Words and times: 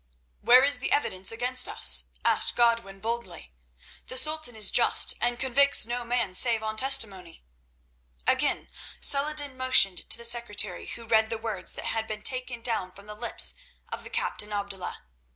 "Where 0.41 0.63
is 0.63 0.79
the 0.79 0.91
evidence 0.91 1.31
against 1.31 1.67
us?" 1.67 2.05
asked 2.25 2.55
Godwin 2.55 3.01
boldly. 3.01 3.53
"The 4.07 4.17
Sultan 4.17 4.55
is 4.55 4.71
just, 4.71 5.13
and 5.21 5.39
convicts 5.39 5.85
no 5.85 6.03
man 6.03 6.33
save 6.33 6.63
on 6.63 6.75
testimony." 6.75 7.43
Again 8.25 8.71
Saladin 8.99 9.55
motioned 9.57 10.09
to 10.09 10.17
the 10.17 10.25
secretary, 10.25 10.87
who 10.87 11.05
read 11.05 11.29
the 11.29 11.37
words 11.37 11.73
that 11.73 11.85
had 11.85 12.07
been 12.07 12.23
taken 12.23 12.63
down 12.63 12.91
from 12.91 13.05
the 13.05 13.13
lips 13.13 13.53
of 13.89 14.03
the 14.03 14.09
captain 14.09 14.51
Abdullah. 14.51 15.03